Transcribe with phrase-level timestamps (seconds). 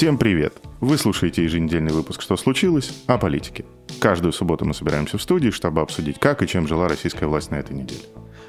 [0.00, 0.54] Всем привет!
[0.80, 3.66] Вы слушаете еженедельный выпуск «Что случилось?» о политике.
[4.00, 7.56] Каждую субботу мы собираемся в студии, чтобы обсудить, как и чем жила российская власть на
[7.56, 8.00] этой неделе.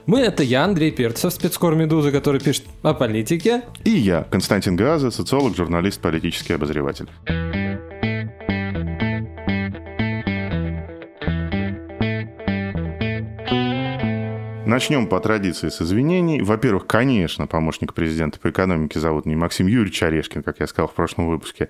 [0.06, 3.64] Мы— это я, Андрей Перцев, спецкор «Медузы», который пишет о политике.
[3.84, 7.10] И я, Константин Газа, социолог, журналист, политический обозреватель.
[14.72, 16.42] Начнем по традиции с извинений.
[16.42, 20.94] Во-первых, конечно, помощник президента по экономике зовут не Максим Юрьевич Орешкин, как я сказал в
[20.94, 21.68] прошлом выпуске.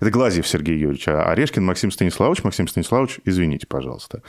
[0.00, 2.44] Это Глазьев Сергей Юрьевич, а Орешкин Максим Станиславович.
[2.44, 4.22] Максим Станиславович, извините, пожалуйста.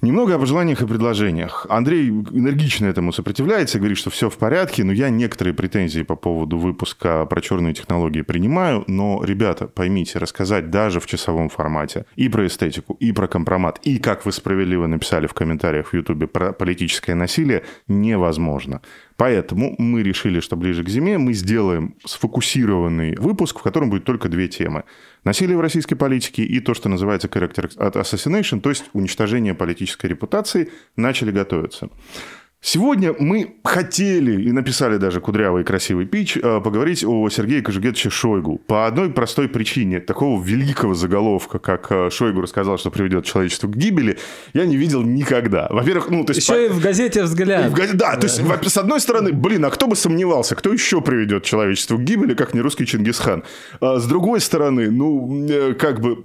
[0.00, 1.66] Немного о пожеланиях и предложениях.
[1.68, 6.56] Андрей энергично этому сопротивляется, говорит, что все в порядке, но я некоторые претензии по поводу
[6.56, 12.46] выпуска про черные технологии принимаю, но, ребята, поймите, рассказать даже в часовом формате и про
[12.46, 17.16] эстетику, и про компромат, и, как вы справедливо написали в комментариях в Ютубе, про политическое
[17.16, 18.82] насилие невозможно.
[19.18, 24.28] Поэтому мы решили, что ближе к зиме мы сделаем сфокусированный выпуск, в котором будет только
[24.28, 24.84] две темы.
[25.24, 30.70] Насилие в российской политике и то, что называется character assassination, то есть уничтожение политической репутации,
[30.94, 31.90] начали готовиться.
[32.60, 38.10] Сегодня мы хотели и написали даже кудрявый и красивый пич э, поговорить о Сергее Кожугетовиче
[38.10, 38.60] Шойгу.
[38.66, 40.00] По одной простой причине.
[40.00, 44.18] Такого великого заголовка, как э, Шойгу рассказал, что приведет человечество к гибели,
[44.54, 45.68] я не видел никогда.
[45.70, 46.48] Во-первых, ну, то есть...
[46.48, 46.64] Еще по...
[46.64, 47.70] и в газете «Взгляд».
[47.70, 47.90] В газ...
[47.92, 51.96] Да, то есть, с одной стороны, блин, а кто бы сомневался, кто еще приведет человечество
[51.96, 53.44] к гибели, как не русский Чингисхан?
[53.80, 56.24] А с другой стороны, ну, э, как бы...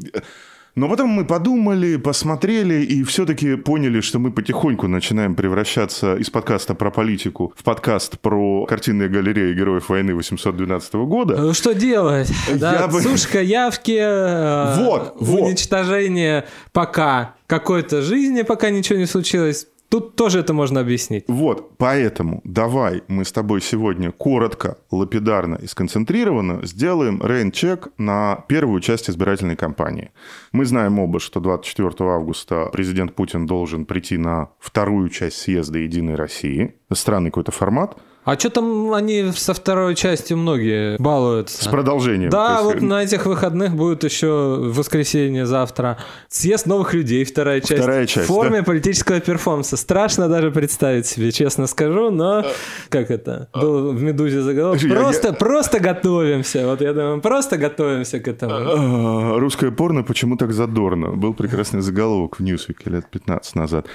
[0.76, 6.74] Но потом мы подумали, посмотрели и все-таки поняли, что мы потихоньку начинаем превращаться из подкаста
[6.74, 11.38] про политику в подкаст про картинные галереи героев войны 812 года.
[11.38, 12.32] Ну что делать?
[12.56, 13.02] Да, бы...
[13.02, 15.42] Сушка явки, э, вот, вот.
[15.42, 19.68] уничтожение пока какой-то жизни, пока ничего не случилось.
[19.94, 21.26] Тут тоже это можно объяснить.
[21.28, 28.82] Вот, поэтому давай мы с тобой сегодня коротко, лапидарно и сконцентрированно сделаем рейн-чек на первую
[28.82, 30.10] часть избирательной кампании.
[30.52, 36.16] Мы знаем оба, что 24 августа президент Путин должен прийти на вторую часть съезда «Единой
[36.16, 36.74] России».
[36.92, 37.96] Странный какой-то формат–
[38.26, 41.64] а что там они со второй частью многие балуются?
[41.64, 42.30] С продолжением.
[42.30, 45.98] Да, вот на этих выходных будет еще воскресенье завтра.
[46.30, 47.82] Съезд новых людей, вторая часть.
[47.82, 48.64] Вторая часть, В форме да?
[48.64, 49.76] политического перформанса.
[49.76, 52.46] Страшно даже представить себе, честно скажу, но
[52.90, 53.50] как это?
[53.54, 54.80] Был в «Медузе» заголовок.
[54.80, 55.34] Просто, я...
[55.34, 56.66] просто готовимся.
[56.66, 58.54] Вот я думаю, просто готовимся к этому.
[58.54, 61.10] А, русское порно почему так задорно?
[61.10, 63.88] Был прекрасный заголовок в «Ньюсвике» лет 15 назад.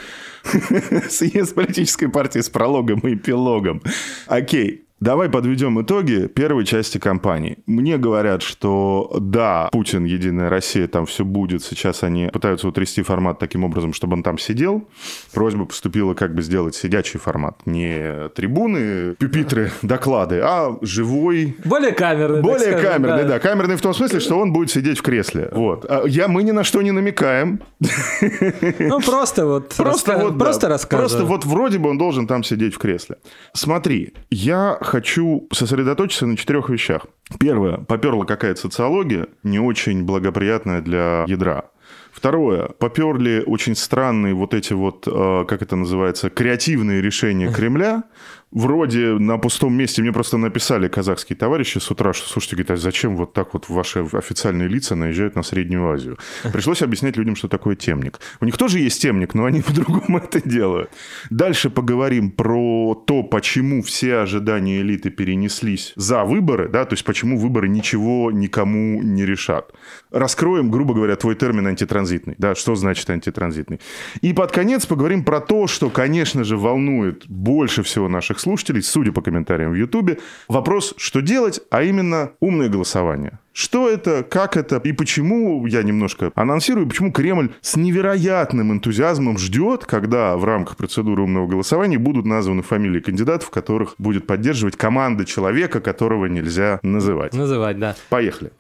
[1.09, 3.83] Съезд политической партии с прологом и эпилогом.
[4.27, 4.88] Окей.
[5.01, 7.59] Давай подведем итоги первой части кампании.
[7.67, 11.63] Мне говорят, что да, Путин, Единая Россия, там все будет.
[11.63, 14.89] Сейчас они пытаются утрясти формат таким образом, чтобы он там сидел.
[15.33, 17.61] Просьба поступила как бы сделать сидячий формат.
[17.65, 21.57] Не трибуны, пюпитры, доклады, а живой...
[21.65, 22.43] Более камерный.
[22.43, 23.29] Более скажем, камерный, да.
[23.29, 23.39] да.
[23.39, 25.49] Камерный в том смысле, что он будет сидеть в кресле.
[25.53, 25.87] Вот.
[25.89, 27.61] А я, мы ни на что не намекаем.
[27.81, 29.75] Ну, просто вот...
[29.77, 30.19] Просто раска...
[30.19, 31.09] вот, просто да, рассказываю.
[31.09, 33.19] Просто вот вроде бы он должен там сидеть в кресле.
[33.53, 37.07] Смотри, я хочу сосредоточиться на четырех вещах.
[37.39, 37.77] Первое.
[37.79, 41.71] Поперла какая-то социология, не очень благоприятная для ядра.
[42.13, 42.69] Второе.
[42.79, 48.05] Поперли очень странные вот эти вот, э, как это называется, креативные решения Кремля,
[48.51, 52.77] вроде на пустом месте мне просто написали казахские товарищи с утра, что, слушайте, говорит, а
[52.77, 56.19] зачем вот так вот ваши официальные лица наезжают на Среднюю Азию?
[56.53, 58.21] Пришлось объяснять людям, что такое темник.
[58.41, 60.91] У них тоже есть темник, но они по-другому это делают.
[61.31, 67.39] Дальше поговорим про то, почему все ожидания элиты перенеслись за выборы, да, то есть почему
[67.39, 69.73] выборы ничего никому не решат.
[70.11, 73.81] Раскроем, грубо говоря, твой термин антитранзитный, да, что значит антитранзитный.
[74.21, 78.83] И под конец поговорим про то, что, конечно же, волнует больше всего наших наших слушателей,
[78.83, 80.19] судя по комментариям в Ютубе,
[80.49, 83.39] вопрос, что делать, а именно умное голосование.
[83.53, 89.85] Что это, как это и почему, я немножко анонсирую, почему Кремль с невероятным энтузиазмом ждет,
[89.85, 95.81] когда в рамках процедуры умного голосования будут названы фамилии кандидатов, которых будет поддерживать команда человека,
[95.81, 97.35] которого нельзя называть.
[97.35, 97.97] Называть, да.
[98.11, 98.53] Поехали.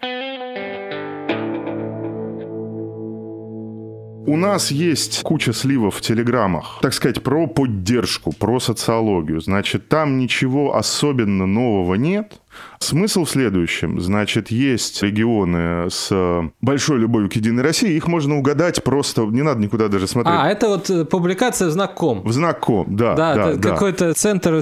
[4.28, 9.40] У нас есть куча сливов в телеграммах, так сказать, про поддержку, про социологию.
[9.40, 12.38] Значит, там ничего особенно нового нет.
[12.80, 14.00] Смысл в следующем.
[14.00, 16.10] Значит, есть регионы с
[16.60, 20.36] большой любовью к Единой России, их можно угадать просто, не надо никуда даже смотреть.
[20.38, 22.22] А, это вот э, публикация в знак ком.
[22.22, 23.14] В знак ком, да.
[23.14, 23.70] Да, да, да.
[23.70, 24.60] какой-то центр,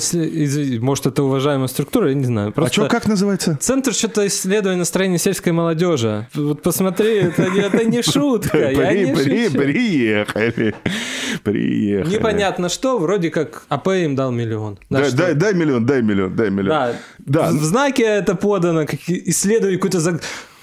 [0.81, 2.49] может, это уважаемая структура, я не знаю.
[2.49, 3.57] А Просто что, как называется?
[3.61, 6.27] Центр что-то исследования настроения сельской молодежи.
[6.35, 9.15] Вот посмотри, это, не- это не шутка, я не.
[9.15, 10.75] Приехали.
[11.43, 12.15] Приехали.
[12.15, 14.79] Непонятно что, вроде как АП им дал миллион.
[14.89, 16.69] Дай, миллион, дай миллион, дай миллион.
[16.69, 16.95] Да.
[17.19, 17.51] Да.
[17.51, 20.01] В, знаке это подано, как исследование какой-то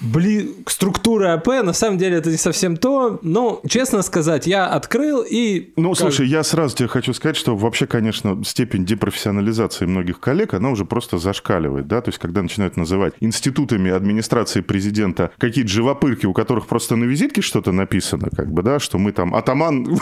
[0.04, 0.50] бли...
[0.66, 3.18] структуры АП, на самом деле это не совсем то.
[3.22, 5.72] Но, честно сказать, я открыл и...
[5.76, 10.54] Ну, как- слушай, я сразу тебе хочу сказать, что вообще, конечно, степень депрофессионализации многих коллег,
[10.54, 16.26] она уже просто зашкаливает, да, то есть когда начинают называть институтами администрации президента какие-то живопырки,
[16.26, 19.84] у которых просто на визитке что-то написано, как бы, да, что мы там атаман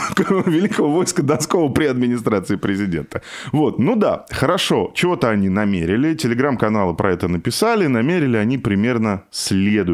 [0.46, 3.22] великого войска Донского при администрации президента.
[3.52, 9.92] Вот, ну да, хорошо, чего-то они намерили, телеграм-каналы про это написали, намерили они примерно следующее.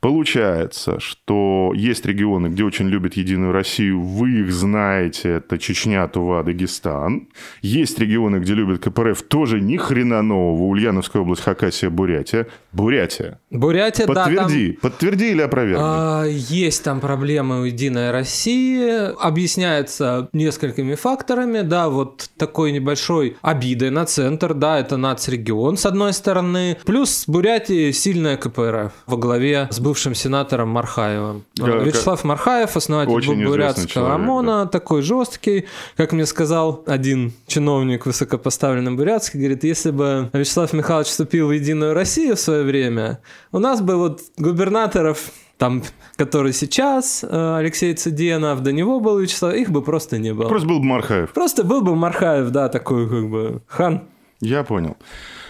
[0.00, 6.42] Получается, что есть регионы, где очень любят Единую Россию, вы их знаете, это Чечня, Тува,
[6.42, 7.28] Дагестан.
[7.60, 12.48] Есть регионы, где любят КПРФ, тоже ни хрена нового, Ульяновская область, Хакасия, Бурятия.
[12.72, 13.38] Бурятия.
[13.50, 14.34] Бурятия, да, там...
[14.34, 15.84] Подтверди, подтверди или опровергни.
[15.84, 23.90] А, Есть там проблемы у Единой России, объясняется несколькими факторами, да, вот такой небольшой обидой
[23.90, 29.80] на центр, да, это нацрегион с одной стороны, плюс Бурятии сильная КПРФ во главе с
[29.80, 31.44] бывшим сенатором Мархаевым.
[31.54, 35.66] Да, Вячеслав Мархаев, основатель бурятского ОМОНа, такой жесткий,
[35.96, 41.94] как мне сказал один чиновник высокопоставленный бурятский, говорит, если бы Вячеслав Михайлович вступил в Единую
[41.94, 43.20] Россию в свое время,
[43.52, 45.82] у нас бы вот губернаторов там,
[46.16, 50.48] который сейчас, э, Алексей Цыденов, до него был Вячеслав, их бы просто не было.
[50.48, 51.32] Просто был бы Мархаев.
[51.32, 54.02] Просто был бы Мархаев, да, такой как бы хан.
[54.40, 54.96] Я понял.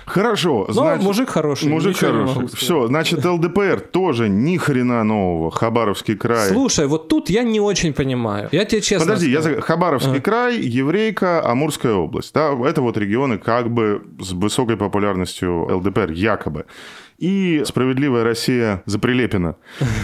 [0.07, 1.05] Хорошо, Но значит...
[1.05, 1.69] мужик хороший.
[1.69, 2.49] Мужик хороший.
[2.49, 5.51] Все, значит, ЛДПР тоже ни хрена нового.
[5.51, 6.49] Хабаровский край.
[6.49, 8.49] Слушай, вот тут я не очень понимаю.
[8.53, 9.57] Я тебе честно Подожди, я скажу.
[9.57, 12.35] за- Хабаровский край, Еврейка, Амурская область.
[12.35, 16.67] Да, это вот регионы как бы с высокой популярностью ЛДПР, якобы.
[17.23, 19.55] И «Справедливая Россия» за Прилепина.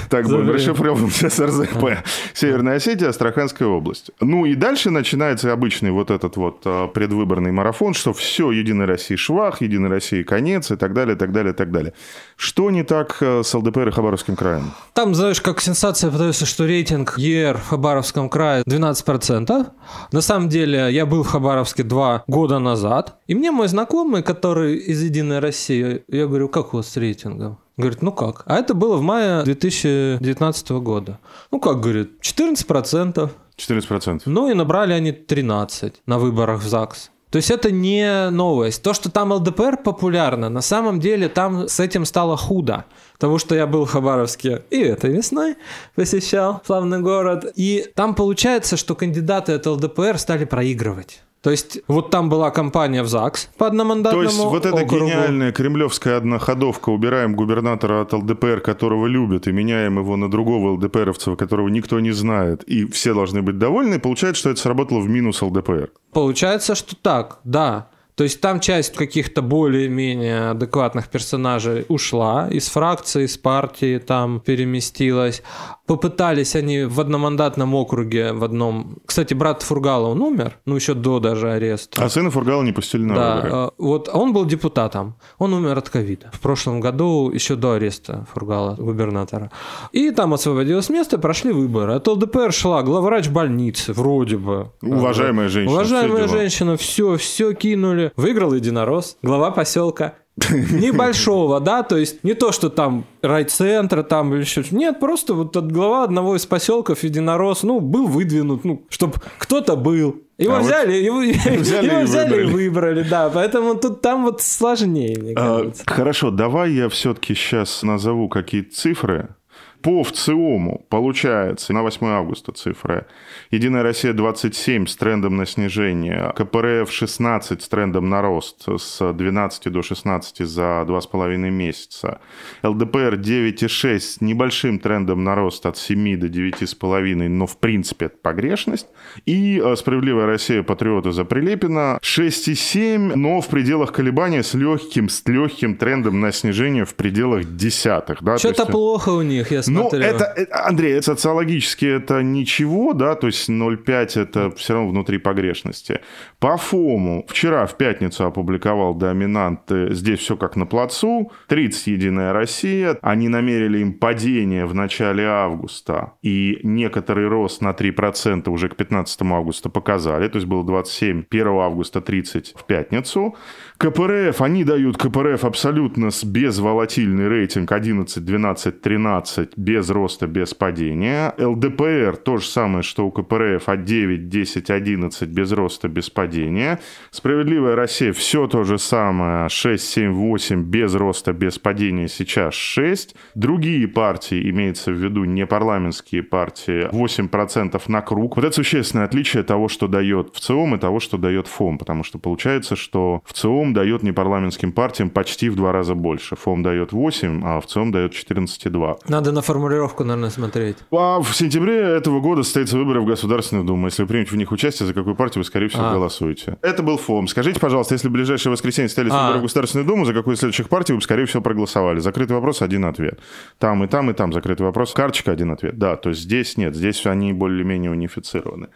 [0.09, 2.05] Так будем расшифровываем с РЗП.
[2.33, 4.13] Северная Осетия, Астраханская область.
[4.21, 9.17] Ну и дальше начинается обычный вот этот вот а, предвыборный марафон, что все, Единой России
[9.17, 11.93] швах, Единой России конец и так далее, так далее, так далее.
[12.37, 14.71] Что не так э, с ЛДПР и Хабаровским краем?
[14.93, 19.67] Там, знаешь, как сенсация подается, что рейтинг ЕР в Хабаровском крае 12%.
[20.13, 24.77] На самом деле, я был в Хабаровске два года назад, и мне мой знакомый, который
[24.77, 27.59] из «Единой России», я говорю, как у вас с рейтингом?
[27.77, 28.43] Говорит, ну как?
[28.47, 31.19] А это было в мае 2019 года.
[31.51, 33.31] Ну как, говорит, 14%.
[33.57, 34.23] 14%.
[34.27, 37.11] Ну и набрали они 13 на выборах в ЗАГС.
[37.31, 38.83] То есть это не новость.
[38.83, 42.87] То, что там ЛДПР популярно, на самом деле там с этим стало худо.
[43.13, 45.57] Потому что я был в Хабаровске и этой весной
[45.95, 47.53] посещал славный город.
[47.55, 51.23] И там получается, что кандидаты от ЛДПР стали проигрывать.
[51.49, 55.07] То есть вот там была кампания в ЗАГС по То одномандатному есть вот эта округу.
[55.07, 61.37] гениальная кремлевская одноходовка, убираем губернатора от ЛДПР, которого любят, и меняем его на другого ЛДПРовца,
[61.37, 65.41] которого никто не знает, и все должны быть довольны, получается, что это сработало в минус
[65.41, 65.91] ЛДПР.
[66.13, 67.89] Получается, что так, да.
[68.19, 75.41] То есть там часть каких-то более-менее адекватных персонажей ушла из фракции, из партии, там переместилась.
[75.87, 78.99] Попытались они в одномандатном округе, в одном...
[79.07, 82.05] Кстати, брат Фургала, он умер, ну еще до даже ареста.
[82.05, 83.53] А сына Фургала не пустили на Да, выборы.
[83.55, 88.27] э, вот он был депутатом, он умер от ковида в прошлом году, еще до ареста
[88.35, 89.53] Фургала, губернатора.
[89.93, 91.95] И там освободилось место, прошли выборы.
[91.95, 94.73] От ЛДПР шла главврач больницы, вроде бы.
[94.83, 98.08] Уважаемая женщина, Уважаемая все женщина, все, все кинули.
[98.17, 100.15] Выиграл единорос, глава поселка.
[100.51, 105.57] Небольшого, да, то есть не то, что там райцентра там или еще Нет, просто вот
[105.57, 110.23] от глава одного из поселков единорос, ну, был выдвинут, ну, чтобы кто-то был.
[110.39, 111.19] Его А вот взяли, его,
[111.61, 112.53] взяли его и взяли и выбрали.
[112.53, 113.29] выбрали, да.
[113.35, 115.83] Поэтому тут там вот сложнее, мне А, кажется.
[115.87, 119.35] Хорошо, давай я все-таки сейчас назову какие-то цифры.
[119.83, 123.07] По ВЦИОМу получается на 8 августа цифры.
[123.51, 129.73] Единая Россия 27 с трендом на снижение, КПРФ 16 с трендом на рост с 12
[129.73, 132.21] до 16 за 2,5 месяца,
[132.65, 138.17] ЛДПР 9,6 с небольшим трендом на рост от 7 до 9,5, но в принципе это
[138.21, 138.89] погрешность.
[139.27, 145.23] И э, Справедливая Россия Патриоты за Прилепина 6,7, но в пределах колебания с легким, с
[145.27, 148.23] легким трендом на снижение в пределах десятых.
[148.23, 148.33] Да?
[148.33, 149.63] То Что-то есть- плохо у них, я.
[149.71, 155.19] Ну, это, э, Андрей, социологически это ничего, да, то есть 0,5 это все равно внутри
[155.19, 156.01] погрешности.
[156.39, 162.99] По ФОМу вчера в пятницу опубликовал доминант «Здесь все как на плацу», 30 «Единая Россия»,
[163.03, 169.23] они намерили им падение в начале августа и некоторый рост на 3% уже к 15
[169.23, 173.37] августа показали, то есть было 27, 1 августа 30 в пятницу.
[173.81, 181.33] КПРФ, они дают КПРФ абсолютно безволатильный рейтинг 11, 12, 13, без роста, без падения.
[181.39, 186.81] ЛДПР то же самое, что у КПРФ от 9, 10, 11, без роста, без падения.
[187.13, 193.15] Справедливая Россия все то же самое, 6, 7, 8, без роста, без падения, сейчас 6.
[193.37, 198.35] Другие партии, имеется в виду не парламентские партии, 8% на круг.
[198.35, 202.19] Вот это существенное отличие того, что дает ВЦИОМ и того, что дает ФОМ, потому что
[202.19, 203.33] получается, что в
[203.69, 206.37] ЦИОМ дает непарламентским партиям почти в два раза больше.
[206.37, 208.99] ФОМ дает 8, а ВЦИОМ дает 14,2.
[209.09, 210.77] Надо на формулировку, наверное, смотреть.
[210.91, 213.87] А в сентябре этого года состоятся выборы в Государственную Думу.
[213.87, 215.93] Если вы примете в них участие, за какую партию вы, скорее всего, А.
[215.93, 216.57] голосуете.
[216.63, 217.29] Это был ФОМ.
[217.29, 219.23] Скажите, пожалуйста, если в ближайшее воскресенье состоялись А.
[219.23, 221.99] выборы в Государственную Думу, за какую из следующих партий вы, скорее всего, проголосовали?
[222.01, 223.21] Закрытый вопрос, один ответ.
[223.59, 224.93] Там и там, и там закрытый вопрос.
[224.93, 225.79] Карточка, один ответ.
[225.79, 228.69] Да, то есть здесь нет, здесь они более-менее унифицированы.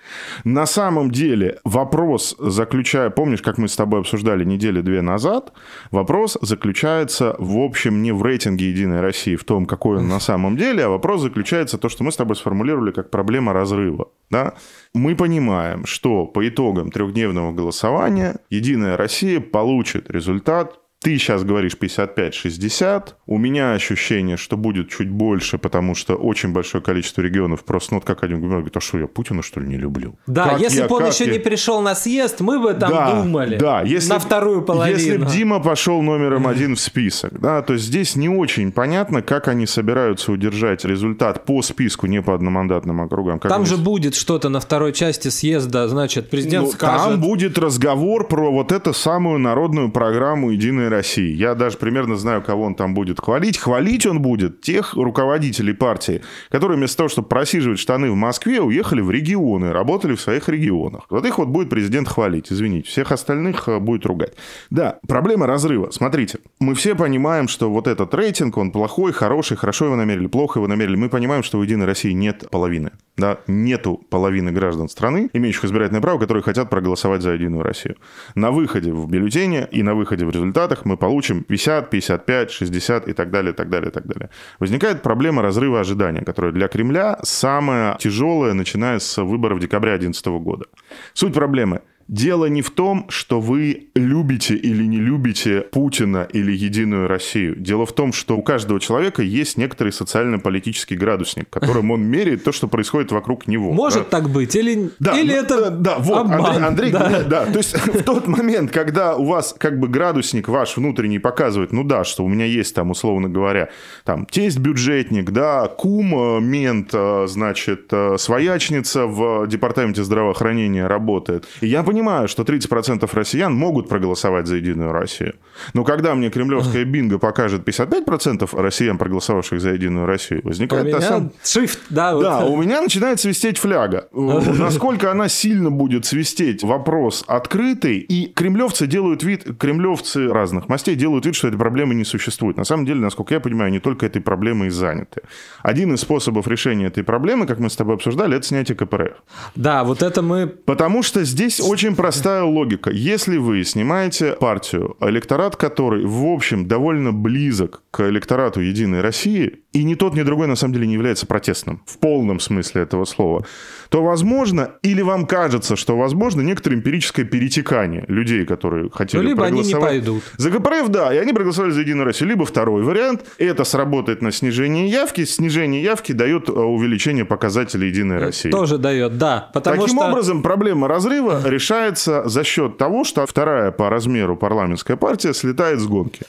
[0.44, 4.44] На самом деле вопрос заключая, помнишь, как мы с тобой обсуждали
[4.82, 5.52] недели-две назад,
[5.90, 10.56] вопрос заключается, в общем, не в рейтинге «Единой России», в том, какой он на самом
[10.56, 14.08] деле, а вопрос заключается в том, что мы с тобой сформулировали как проблема разрыва.
[14.30, 14.54] Да?
[14.94, 23.14] Мы понимаем, что по итогам трехдневного голосования «Единая Россия» получит результат ты сейчас говоришь 55-60.
[23.26, 27.98] У меня ощущение, что будет чуть больше, потому что очень большое количество регионов просто, ну,
[28.00, 30.14] вот как один говорит, а что, я Путина, что ли, не люблю?
[30.26, 33.22] Да, Как если бы он еще я- не пришел на съезд, мы бы там да,
[33.22, 33.56] думали.
[33.56, 34.98] Да, если, на вторую половину.
[34.98, 39.48] Если бы Дима пошел номером один в список, да, то здесь не очень понятно, как
[39.48, 43.38] они собираются удержать результат по списку, не по одномандатным округам.
[43.38, 47.06] Как Там они же будет что-то на второй части съезда, значит, президент Ну, скажет.
[47.06, 51.34] Там будет разговор про вот эту самую народную программу «Единой России».
[51.34, 53.58] Я даже примерно знаю, кого он там будет хвалить.
[53.58, 59.00] Хвалить он будет тех руководителей партии, которые вместо того, чтобы просиживать штаны в Москве, уехали
[59.00, 61.06] в регионы, работали в своих регионах.
[61.10, 62.88] Вот их вот будет президент хвалить, извините.
[62.88, 64.34] Всех остальных э, будет ругать.
[64.70, 65.90] Да, проблема разрыва.
[65.90, 70.58] Смотрите, мы все понимаем, что вот этот рейтинг, он плохой, хороший, хорошо его намерили, плохо
[70.58, 70.96] его намерили.
[70.96, 72.92] Мы понимаем, что у «Единой России» нет половины.
[73.16, 77.96] Да, нету половины граждан страны, имеющих избирательное право, которые хотят проголосовать за «Единую Россию».
[78.34, 83.12] На выходе в бюллетене и на выходе в результатах мы получим 50, 55, 60 и
[83.12, 84.30] так далее, так далее, так далее.
[84.58, 90.66] Возникает проблема разрыва ожидания, которая для Кремля самая тяжелая, начиная с выборов декабря 2011 года.
[91.14, 91.80] Суть проблемы–
[92.12, 97.56] Дело не в том, что вы любите или не любите Путина или Единую Россию.
[97.56, 102.52] Дело в том, что у каждого человека есть некоторый социально-политический градусник, которым он меряет то,
[102.52, 103.72] что происходит вокруг него.
[103.72, 104.18] Может Да.
[104.18, 106.62] так быть, или, Да, или ну, это да, вот, обман.
[106.62, 107.22] Андрей, Андрей Да.
[107.22, 107.46] да.
[107.46, 111.82] То есть в тот момент, когда у вас как бы градусник ваш внутренний показывает, ну
[111.82, 113.70] да, что у меня есть там, условно говоря,
[114.04, 121.46] там тесть бюджетник, да, кум, э, мент, э, значит, э, своячница в департаменте здравоохранения работает.
[121.62, 125.34] И я понимаю, что 30% россиян могут проголосовать за Единую Россию.
[125.74, 130.96] Но когда мне кремлевская бинго покажет 55% россиян, проголосовавших за Единую Россию, У возникает меня
[130.98, 131.30] та самая...
[131.42, 132.22] shift, да, вот.
[132.22, 134.08] Да, у меня начинает свистеть фляга.
[134.32, 137.98] Э, Насколько она сильно будет свистеть, вопрос открытый.
[137.98, 142.56] И кремлевцы делают вид, кремлевцы разных мастей делают вид, что этой проблемы не существует.
[142.56, 145.22] На самом деле, насколько я понимаю, они только этой проблемой и заняты.
[145.62, 149.16] Один из способов решения этой проблемы, как мы с тобой обсуждали, это снятие КПРФ.
[149.56, 150.46] Да, вот это мы...
[150.46, 152.90] Потому что здесь очень простая логика.
[152.90, 159.84] Если вы снимаете партию, электорат которой, в общем, довольно близок к электорату Единой России, и
[159.84, 163.46] ни тот, ни другой на самом деле не является протестным, в полном смысле этого слова,
[163.88, 169.44] то возможно, или вам кажется, что возможно некоторое эмпирическое перетекание людей, которые хотели Ну, либо
[169.46, 170.22] они не проголосовать пойдут.
[170.36, 172.30] За КПРФ, да, и они проголосовали за Единую Россию.
[172.30, 178.18] Либо второй вариант, это сработает на снижение явки, снижение явки дает э, увеличение показателей Единой
[178.18, 178.50] России.
[178.50, 179.50] Тоже дает, да.
[179.54, 180.08] Потому Таким что...
[180.08, 185.86] образом, проблема разрыва решается за счет того, что вторая по размеру парламентская партия слетает с
[185.86, 186.26] гонки.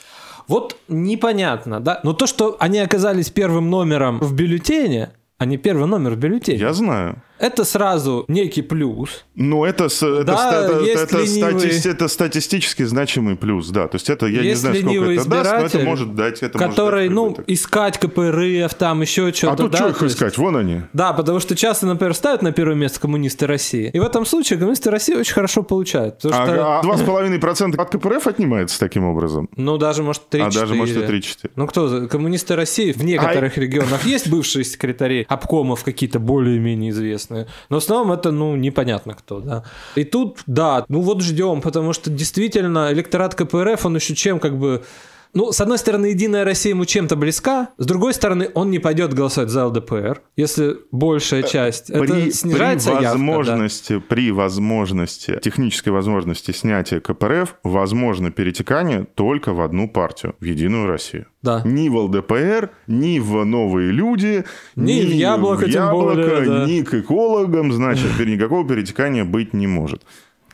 [0.48, 2.00] Вот непонятно, да.
[2.02, 6.58] Но то, что они оказались первым номером в бюллетене, а не первый номер в бюллетене,
[6.58, 7.22] Я знаю.
[7.44, 9.24] Это сразу некий плюс.
[9.34, 11.70] Ну, это, это, Да, это, это ленивый.
[11.70, 13.88] стати- это статистически значимый плюс, да.
[13.88, 16.58] То есть это, я не Есть знаю, сколько это даст, но это может дать, это
[16.58, 19.52] может который, дать ну, искать КПРФ, там еще что-то.
[19.52, 20.38] А тут да, что их есть- искать?
[20.38, 20.80] Вон они.
[20.92, 23.90] Да, потому что часто, например, ставят на первое место коммунисты России.
[23.92, 26.18] И в этом случае коммунисты России очень хорошо получают.
[26.18, 29.48] Потому что, А два с половиной процента от КПРФ отнимается таким образом.
[29.56, 31.50] ну, даже, может, 3 А даже, может, и 3-4.
[31.56, 32.06] Ну, кто?
[32.08, 37.33] Коммунисты России в некоторых регионах есть бывшие секретари обкомов какие-то более-менее известные.
[37.68, 39.64] Но в основном это, ну, непонятно кто, да.
[39.96, 44.58] И тут, да, ну вот ждем, потому что действительно электорат КПРФ, он еще чем как
[44.58, 44.84] бы...
[45.34, 49.12] Ну, с одной стороны, Единая Россия ему чем-то близка, с другой стороны, он не пойдет
[49.12, 51.90] голосовать за ЛДПР, если большая часть.
[51.90, 53.26] Это При, снижается при явка, да.
[53.26, 60.86] возможности, при возможности, технической возможности снятия КПРФ, возможно перетекание только в одну партию, в Единую
[60.86, 61.26] Россию.
[61.42, 61.62] Да.
[61.64, 64.44] Ни в ЛДПР, ни в новые люди,
[64.76, 66.64] Ни в Яблоко, в Яблоко, более, да.
[66.64, 70.02] ни к экологам, значит, никакого перетекания быть не может.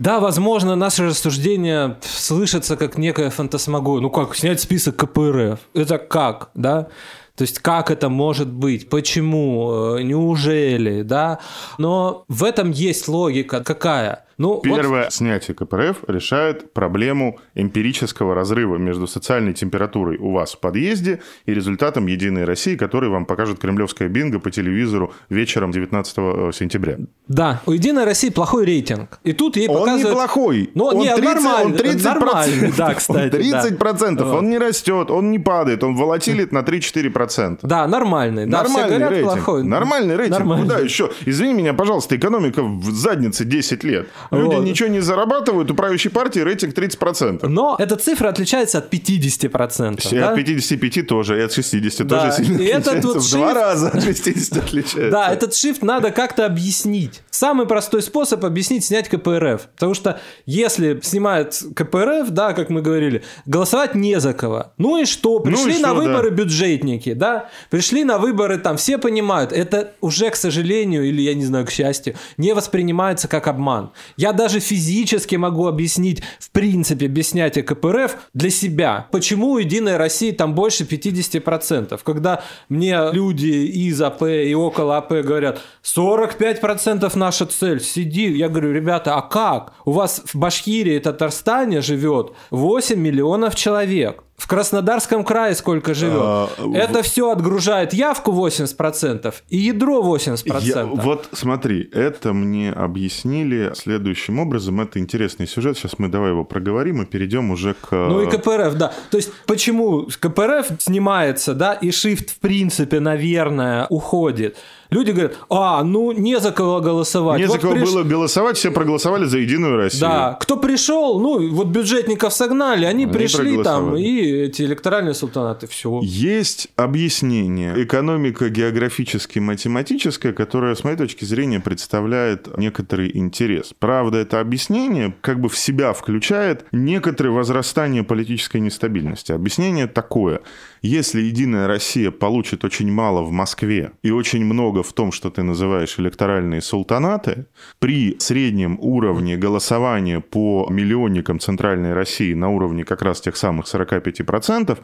[0.01, 4.01] Да, возможно, наше рассуждение слышится как некая фантасмагория.
[4.01, 5.61] Ну как, снять список КПРФ?
[5.75, 6.89] Это как, да?
[7.37, 8.89] То есть как это может быть?
[8.89, 9.97] Почему?
[9.99, 11.03] Э, Неужели?
[11.03, 11.41] Да?
[11.77, 13.63] Но в этом есть логика.
[13.63, 14.25] Какая?
[14.41, 20.61] Ну, вот- Первое снятие КПРФ решает проблему эмпирического разрыва между социальной температурой у вас в
[20.61, 26.97] подъезде и результатом Единой России, который вам покажет кремлевская бинго по телевизору вечером 19 сентября.
[27.29, 29.19] Да, у Единой России плохой рейтинг.
[29.25, 30.09] И тут ей Он показывают...
[30.09, 30.71] неплохой.
[30.75, 34.29] Ну, он не, 30, нормальный, он 30 нормальный, да, кстати, Он 30 процентов.
[34.29, 34.37] да.
[34.39, 37.67] Он не растет, он не падает, он волатилит на 3-4 процента.
[37.67, 38.47] Да, нормальный.
[38.47, 39.33] Да, Нормальный говорят рейтинг.
[39.35, 39.65] плохой.
[39.65, 40.39] Нормальный рейтинг.
[40.39, 40.65] Нормальный.
[40.67, 41.11] Куда еще?
[41.27, 44.09] Извини меня, пожалуйста, экономика в заднице 10 лет.
[44.31, 44.65] Люди Вот.
[44.65, 47.47] ничего не зарабатывают, у правящей партии рейтинг 30%.
[47.49, 50.13] Но эта цифра отличается от 50%.
[50.13, 50.31] И да?
[50.31, 53.09] от 55 тоже, и от 60 Да, тоже сильно и этот отличается.
[53.09, 55.11] вот в два shift- раза от 60 отличается.
[55.11, 57.23] Да, этот shift надо как-то объяснить.
[57.31, 59.69] Самый простой способ объяснить снять КПРФ.
[59.75, 64.67] Потому что если снимают КПРФ, да, как мы говорили, голосовать не за кого.
[64.79, 65.41] Ну и что?
[65.41, 66.37] Пришли и на что, выборы да.
[66.37, 67.49] бюджетники, да?
[67.71, 71.71] Пришли на выборы, там все понимают, это уже, к сожалению, или я не знаю, к
[71.71, 73.91] счастью, не воспринимается как обман.
[74.21, 79.97] Я даже физически могу объяснить, в принципе, без снятия КПРФ для себя, почему у Единой
[79.97, 81.99] России там больше 50%.
[82.05, 88.31] Когда мне люди из АП и около АП говорят, 45% наша цель, сиди.
[88.31, 89.73] Я говорю, ребята, а как?
[89.87, 94.23] У вас в Башкирии и Татарстане живет 8 миллионов человек.
[94.41, 96.23] В Краснодарском крае сколько живет?
[96.23, 100.61] А, Это все отгружает явку 80% и ядро 80%.
[100.63, 104.81] Я- вот смотри, это мне объяснили следующим образом.
[104.81, 105.77] Это интересный сюжет.
[105.77, 107.89] Сейчас мы давай его проговорим и перейдем уже к...
[107.93, 108.95] Ну и КПРФ, да.
[109.11, 114.57] То есть почему КПРФ снимается, да, и Shift в принципе, наверное, уходит.
[114.91, 117.39] Люди говорят, а, ну не за кого голосовать.
[117.39, 120.01] Не за Вот кого приш- было голосовать, все проголосовали за Единую Россию.
[120.01, 125.67] Да, кто пришел, ну вот бюджетников согнали, они, Они пришли там и эти электоральные султанаты,
[125.67, 126.01] все.
[126.03, 133.73] Есть объяснение экономико-географически-математическое, которое, с моей точки зрения, представляет некоторый интерес.
[133.79, 139.33] Правда, это объяснение как бы в себя включает некоторое возрастание политической нестабильности.
[139.33, 140.41] Объяснение такое.
[140.83, 145.43] Если Единая Россия получит очень мало в Москве и очень много в том, что ты
[145.43, 147.47] называешь электоральные султанаты,
[147.79, 154.79] при среднем уровне голосования по миллионникам Центральной России на уровне как раз тех самых 45%,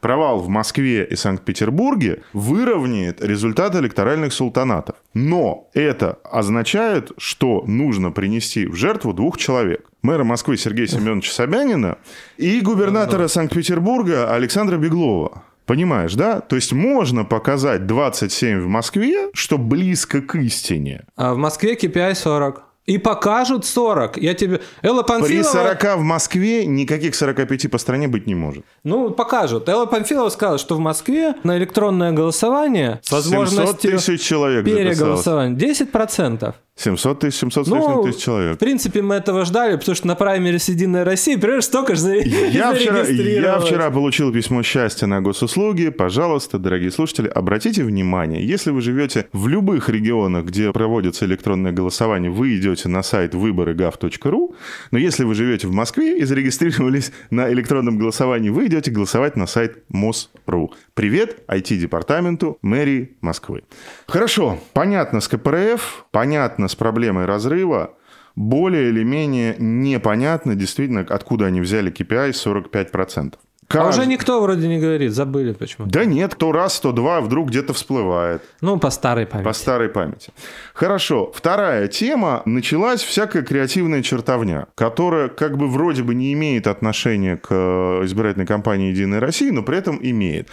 [0.00, 4.96] провал в Москве и Санкт-Петербурге выровняет результат электоральных султанатов.
[5.14, 9.89] Но это означает, что нужно принести в жертву двух человек.
[10.02, 11.98] Мэра Москвы Сергея Семеновича Собянина
[12.36, 15.42] и губернатора Санкт-Петербурга Александра Беглова.
[15.66, 16.40] Понимаешь, да?
[16.40, 21.04] То есть можно показать 27 в Москве, что близко к истине.
[21.16, 22.64] А в Москве KPI 40.
[22.86, 24.16] И покажут 40.
[24.16, 24.60] Я тебе...
[24.82, 25.44] Элла При Панфилова...
[25.44, 28.64] 40 в Москве никаких 45 по стране быть не может.
[28.82, 29.68] Ну, покажут.
[29.68, 35.56] Элла Панфилова сказала, что в Москве на электронное голосование с 700 возможностью тысяч человек переголосования
[35.56, 36.54] 10%.
[36.80, 38.58] 700 тысяч, 700 с Ну, тысяч в человек.
[38.58, 43.02] принципе, мы этого ждали, потому что на праймере Единой России, примерно, столько же Я вчера,
[43.02, 45.90] я вчера получил письмо счастья на госуслуги.
[45.90, 52.30] Пожалуйста, дорогие слушатели, обратите внимание, если вы живете в любых регионах, где проводится электронное голосование,
[52.30, 54.54] вы идете на сайт выборы.gov.ру,
[54.90, 59.46] но если вы живете в Москве и зарегистрировались на электронном голосовании, вы идете голосовать на
[59.46, 60.72] сайт МОС.ру.
[60.94, 63.64] Привет IT-департаменту мэрии Москвы.
[64.06, 67.94] Хорошо, понятно с КПРФ, понятно с проблемой разрыва,
[68.36, 73.34] более или менее непонятно действительно, откуда они взяли KPI 45%.
[73.78, 75.86] А уже никто вроде не говорит, забыли почему.
[75.86, 78.42] Да нет, то раз, то два, вдруг где-то всплывает.
[78.60, 79.44] Ну, по старой памяти.
[79.46, 80.32] По старой памяти.
[80.74, 81.30] Хорошо.
[81.32, 82.42] Вторая тема.
[82.46, 88.46] Началась всякая креативная чертовня, которая как бы вроде бы не имеет отношения к э, избирательной
[88.46, 90.48] кампании «Единой России», но при этом имеет.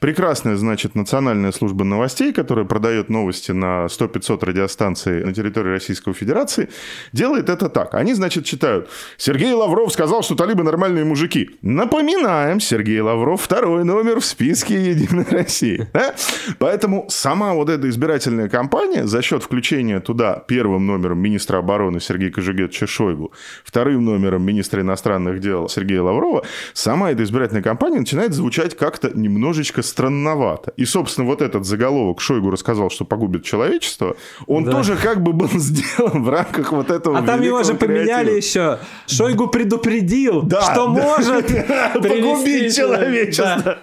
[0.00, 6.70] Прекрасная, значит, национальная служба новостей, которая продает новости на 100-500 радиостанций на территории Российской Федерации,
[7.12, 7.94] делает это так.
[7.94, 8.88] Они, значит, читают.
[9.18, 11.50] Сергей Лавров сказал, что талибы нормальные мужики.
[11.60, 15.86] Напоминаем, Сергей Лавров второй номер в списке Единой России.
[15.92, 16.14] Да?
[16.58, 22.30] Поэтому сама вот эта избирательная кампания за счет включения туда первым номером министра обороны Сергея
[22.30, 23.32] Кожугетовича Шойгу,
[23.64, 29.82] вторым номером министра иностранных дел Сергея Лаврова, сама эта избирательная кампания начинает звучать как-то немножечко
[29.90, 30.72] странновато.
[30.76, 34.72] И, собственно, вот этот заголовок Шойгу рассказал, что погубит человечество, он да.
[34.72, 37.86] тоже как бы был сделан в рамках вот этого А там его же креатива.
[37.86, 38.78] поменяли еще.
[39.06, 40.90] Шойгу предупредил, да, что да.
[40.90, 41.46] может
[41.94, 43.78] погубить человечество.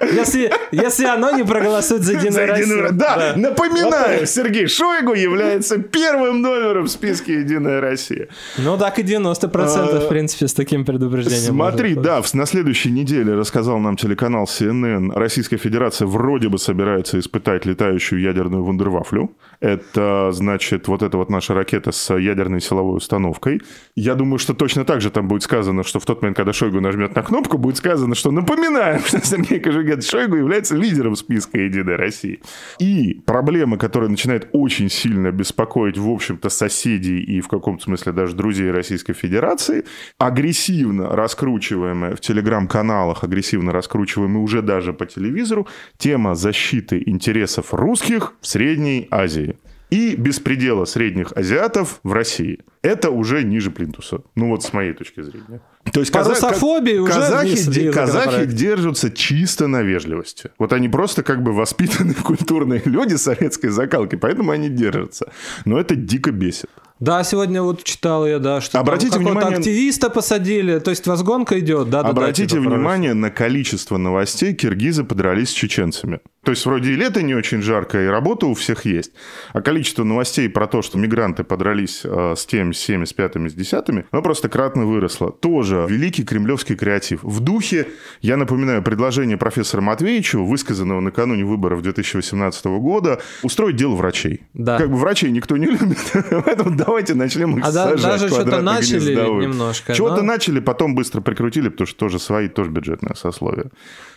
[0.00, 2.88] Если, если оно не проголосует за Единую Россию.
[2.92, 3.32] Да, да.
[3.36, 8.28] напоминаю, вот Сергей Шойгу является первым номером в списке Единая Россия.
[8.56, 11.54] Ну так и 90% а, в принципе с таким предупреждением.
[11.54, 17.66] Смотри, да, на следующей неделе рассказал нам телеканал CNN, Российская Федерация вроде бы собирается испытать
[17.66, 19.36] летающую ядерную вундервафлю.
[19.60, 23.60] Это, значит, вот эта вот наша ракета с ядерной силовой установкой.
[23.96, 26.80] Я думаю, что точно так же там будет сказано, что в тот момент, когда Шойгу
[26.80, 31.96] нажмет на кнопку, будет сказано, что напоминаем, что Сергей Кожугет Шойгу является лидером списка «Единой
[31.96, 32.40] России».
[32.78, 38.34] И проблема, которая начинает очень сильно беспокоить, в общем-то, соседей и в каком-то смысле даже
[38.34, 39.84] друзей Российской Федерации,
[40.18, 48.34] агрессивно раскручиваемая в телеграм-каналах, агрессивно раскручиваемая раскручиваемый уже даже по телевизору, тема защиты интересов русских
[48.40, 49.56] в Средней Азии
[49.90, 52.58] и беспредела средних азиатов в России.
[52.82, 54.20] Это уже ниже плинтуса.
[54.34, 55.60] Ну вот с моей точки зрения.
[55.92, 56.32] То есть каза...
[56.32, 57.92] уже казахи, де...
[57.92, 60.50] казахи держатся чисто на вежливости.
[60.58, 65.30] Вот они просто как бы воспитанные культурные люди советской закалки, поэтому они держатся.
[65.64, 66.70] Но это дико бесит.
[67.00, 69.58] Да, сегодня вот читал я, да, что Обратите внимание...
[69.58, 75.04] активиста посадили, то есть возгонка идет, да, Обратите да, типа, внимание на количество новостей, киргизы
[75.04, 76.18] подрались с чеченцами.
[76.42, 79.12] То есть вроде и лето не очень жаркое, и работа у всех есть.
[79.52, 83.48] А количество новостей про то, что мигранты подрались э, с теми, с всеми, с пятыми,
[83.48, 85.30] с десятыми, оно просто кратно выросло.
[85.30, 87.22] Тоже великий кремлевский креатив.
[87.22, 87.88] В духе,
[88.20, 94.42] я напоминаю, предложение профессора Матвеевича, высказанного накануне выборов 2018 года, устроить дело врачей.
[94.54, 94.78] Да.
[94.78, 95.98] Как бы врачей никто не любит,
[96.44, 99.94] поэтому давайте начнем их а сажать даже что-то начали немножко.
[99.94, 100.22] Чего-то но...
[100.22, 103.70] начали, потом быстро прикрутили, потому что тоже свои, тоже бюджетное сословие.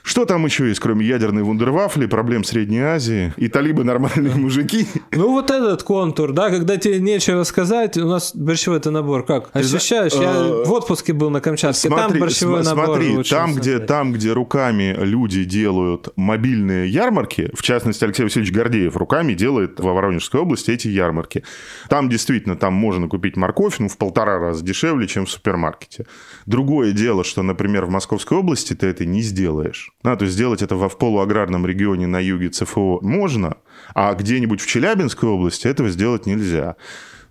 [0.04, 4.88] Что там еще есть, кроме ядерной вундервафли, проблем Средней Азии и талибы нормальные мужики?
[5.12, 9.50] Ну вот этот контур, да, когда тебе нечего сказать, у нас борщевой это набор как?
[9.54, 10.14] Ощущаешь?
[10.14, 14.34] Я э, в отпуске был на Камчатке, там борщевой набор Смотри, там где, там, где
[14.34, 20.72] руками люди делают мобильные ярмарки, в частности, Алексей Васильевич Гордеев руками делает во Воронежской области
[20.72, 21.44] эти ярмарки.
[21.90, 26.06] Там действительно, там можно купить морковь, ну, в полтора раза дешевле, чем в супермаркете.
[26.46, 29.92] Другое дело, что, например, в Московской области ты это не сделаешь.
[30.04, 33.58] Да, то есть сделать это в полуаграрном регионе на юге ЦФО можно,
[33.94, 36.76] а где-нибудь в Челябинской области этого сделать нельзя.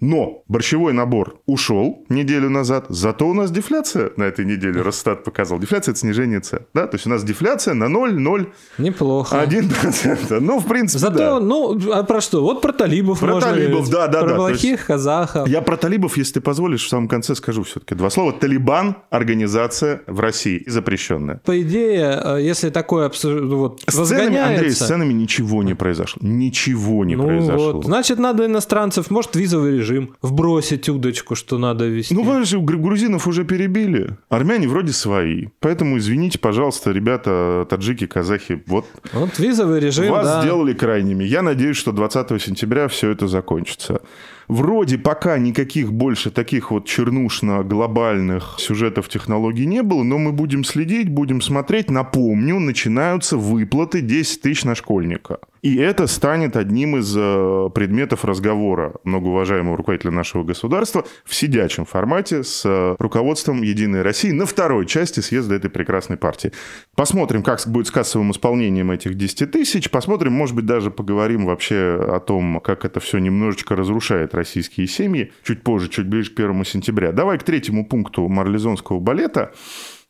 [0.01, 5.59] Но борщевой набор ушел неделю назад, зато у нас дефляция на этой неделе, Росстат показал.
[5.59, 6.61] Дефляция– это снижение цен.
[6.73, 6.87] Да?
[6.87, 8.47] То есть у нас дефляция на 0,0...
[8.79, 9.37] Неплохо.
[9.37, 10.41] 1%.
[10.41, 11.41] Ну, в принципе, Зато, да.
[11.41, 12.43] ну, а про что?
[12.43, 13.93] Вот про талибов Про можно талибов, говорить.
[13.93, 14.37] да, да, про да.
[14.37, 15.49] Плохих казахов.
[15.49, 18.33] Я про талибов, если ты позволишь, в самом конце скажу все-таки два слова.
[18.33, 21.43] Талибан– организация в России запрещенная.
[21.45, 23.43] По идее, э, если такое обсуж...
[23.43, 26.21] вот, с ценами, Андрей, с ценами ничего не произошло.
[26.23, 27.73] Ничего не ну, произошло.
[27.73, 27.85] Вот.
[27.85, 29.90] Значит, надо иностранцев, может, визовый режим
[30.23, 32.15] вбросить бросить удочку, что надо вести.
[32.15, 34.17] Ну, понимаешь, грузинов уже перебили.
[34.29, 35.47] Армяне вроде свои.
[35.61, 38.87] Поэтому, извините, пожалуйста, ребята, таджики, казахи, вот...
[39.13, 40.43] Вот визовый режим, Вас да.
[40.43, 41.25] сделали крайними.
[41.25, 44.01] Я надеюсь, что 20 сентября все это закончится.
[44.49, 51.09] Вроде пока никаких больше таких вот чернушно-глобальных сюжетов технологий не было, но мы будем следить,
[51.09, 51.91] будем смотреть.
[51.91, 55.39] Напомню, начинаются выплаты 10 тысяч на школьника.
[55.63, 62.43] И это станет одним из э, предметов разговора многоуважаемого руководителя нашего государства в сидячем формате
[62.43, 66.53] с э, руководством «Единой России» на второй части съезда этой прекрасной партии.
[66.95, 69.91] Посмотрим, как будет с кассовым исполнением этих 10 тысяч.
[69.91, 75.33] Посмотрим, может быть, даже поговорим вообще о том, как это все немножечко разрушает российские семьи.
[75.45, 77.13] Чуть позже, чуть ближе к 1 сентября.
[77.13, 79.53] Давай к третьему пункту марлезонского балета.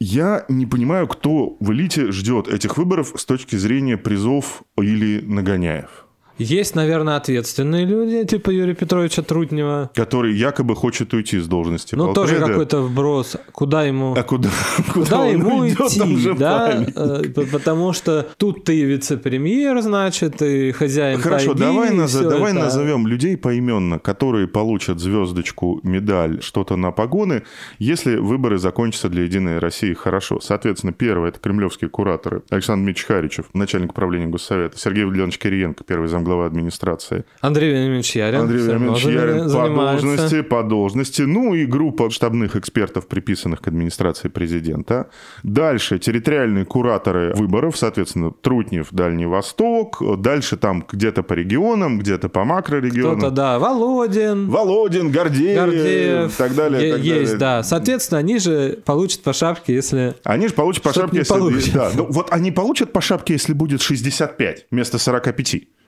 [0.03, 6.07] Я не понимаю, кто в элите ждет этих выборов с точки зрения призов или нагоняев.
[6.41, 9.91] Есть, наверное, ответственные люди, типа Юрия Петровича Трутнева.
[9.95, 13.37] Который якобы хочет уйти с должности Ну, тоже какой-то вброс.
[13.53, 14.15] Куда ему...
[14.17, 14.49] А куда,
[14.95, 16.83] Куда он ему там идти, да?
[16.97, 17.23] Э,
[17.53, 22.61] Потому что тут ты вице-премьер, значит, и хозяин Хорошо, тайги, давай, наз- давай это.
[22.61, 27.43] назовем людей поименно, которые получат звездочку, медаль, что-то на погоны,
[27.79, 30.41] если выборы закончатся для Единой России хорошо.
[30.41, 32.43] Соответственно, первое– это кремлевские кураторы.
[32.49, 38.41] Александр Дмитриевич Харичев, начальник управления Госсовета, Сергей Владимирович Кириенко, первый замглавы администрации, Андрей Вениаминович Ярин.
[38.41, 44.29] Андрей Владимирович Ярин по должности, по должности, ну и группа штабных экспертов, приписанных к администрации
[44.29, 45.09] президента.
[45.43, 52.45] Дальше территориальные кураторы выборов, соответственно, Трутнев, Дальний Восток, дальше там где-то по регионам, где-то по
[52.45, 53.19] макрорегионам.
[53.19, 54.49] Кто-то, да, Володин.
[54.49, 56.33] Володин, Гордеев, Гордеев.
[56.33, 56.89] и так далее.
[56.89, 57.39] Е- так есть, далее.
[57.39, 57.63] да.
[57.63, 60.15] Соответственно, они же получат по шапке, если...
[60.25, 61.35] Они же получат по шапке, если...
[61.35, 61.73] получится.
[61.73, 65.41] Да, ну, вот они получат по шапке, если будет 65 вместо 45.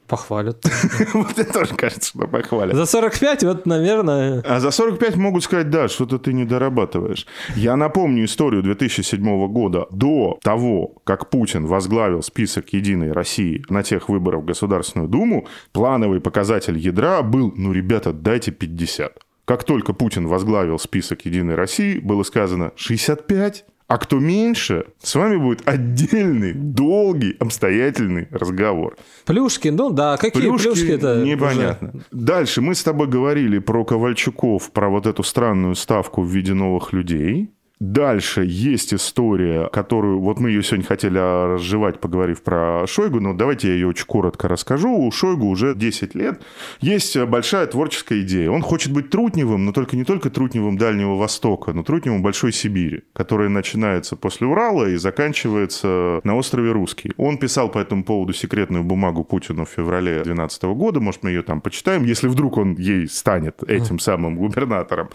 [0.07, 0.65] Похвалят.
[1.15, 2.77] Вот мне тоже кажется, что похвалят.
[2.77, 4.43] За 45, вот, наверное...
[4.47, 7.27] А за 45 могут сказать, да, что-то ты не дорабатываешь.
[7.57, 9.87] Я напомню историю 2007 года.
[9.91, 16.21] До того, как Путин возглавил список «Единой России» на тех выборах в Государственную Думу, плановый
[16.21, 19.19] показатель ядра был, ну, ребята, дайте 50.
[19.45, 25.37] Как только Путин возглавил список «Единой России», было сказано 65, а кто меньше, с вами
[25.37, 28.97] будет отдельный, долгий, обстоятельный разговор.
[29.27, 31.93] Плюшки, ну да, какие плюшки, это непонятно.
[32.11, 36.95] Дальше мы с тобой говорили про Ковальчуков, про вот эту странную ставку в виде новых
[36.95, 37.51] людей.
[37.83, 43.67] Дальше есть история, которую вот мы ее сегодня хотели разжевать, поговорив про Шойгу, но давайте
[43.67, 44.97] я ее очень коротко расскажу.
[44.97, 46.41] У Шойгу уже 10 лет
[46.81, 48.51] есть большая творческая идея.
[48.51, 53.03] Он хочет быть Трутневым, но только не только Трутневым Дальнего Востока, но Трутневым Большой Сибири,
[53.15, 57.11] которая начинается после Урала и заканчивается на острове Русский.
[57.17, 61.01] Он писал по этому поводу секретную бумагу Путину в феврале 2012 года.
[61.01, 65.09] Может, мы ее там почитаем, если вдруг он ей станет этим самым губернатором.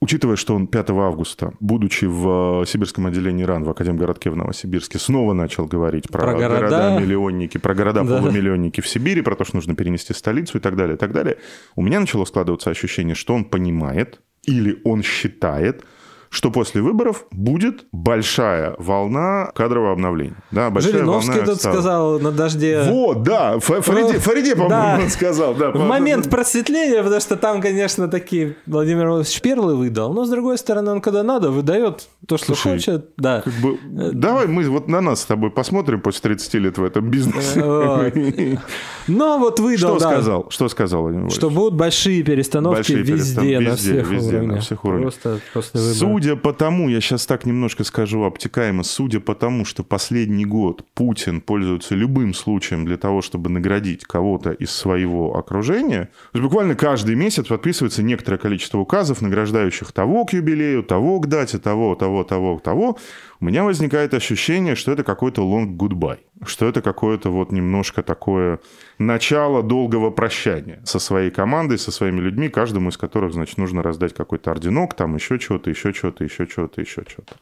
[0.00, 4.98] Учитывая, что он 5 августа, будучи в э, сибирском отделении РАН в Академгородке в Новосибирске,
[4.98, 6.54] снова начал говорить про, Про города.
[6.56, 7.78] города-миллионники, про Да.
[7.84, 11.38] города-полумиллионники в Сибири, про то, что нужно перенести столицу и так далее, и так далее.
[11.74, 15.84] У меня начало складываться ощущение, что он понимает или он считает,
[16.34, 20.34] что после выборов будет большая волна кадрового обновления.
[20.50, 21.78] Да, большая Жириновский волна тут отставок.
[21.78, 22.82] сказал на дожде.
[22.88, 24.98] Вот, да, Фа- Фариде, Ну, Фариде, по-моему, да.
[25.02, 25.54] он сказал.
[25.54, 30.30] Да, В момент просветления, потому что там, конечно, такие Владимир Владимирович перлы выдал, но с
[30.30, 33.10] другой стороны, он когда надо, выдает то, что Слушай, хочет.
[33.16, 33.42] Да.
[33.42, 33.78] Как бы,
[34.12, 37.62] давай мы вот на нас с тобой посмотрим после 30 лет в этом бизнесе.
[37.62, 38.12] Вот.
[39.06, 40.46] Но вот выдал, Что да, сказал?
[40.50, 44.62] Что сказал Владимир что будут большие перестановки Большие везде, перестан- на всех везде, на уровнях.
[44.64, 45.14] всех уровнях.
[45.14, 45.96] Просто после выборов.
[46.24, 50.82] Судя по тому, я сейчас так немножко скажу обтекаемо, судя по тому, что последний год
[50.94, 56.76] Путин пользуется любым случаем для того, чтобы наградить кого-то из своего окружения, то есть буквально
[56.76, 62.24] каждый месяц подписывается некоторое количество указов, награждающих того к юбилею, того к дате, того, того,
[62.24, 62.96] того, того,
[63.40, 68.60] у меня возникает ощущение, что это какой-то long goodbye, что это какое-то вот немножко такое
[68.98, 74.14] начало долгого прощания со своей командой, со своими людьми, каждому из которых, значит, нужно раздать
[74.14, 77.36] какой-то орденок, там еще чего-то, еще чего-то, еще чего-то, еще чего-то.